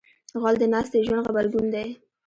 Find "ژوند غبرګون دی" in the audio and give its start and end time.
1.07-1.87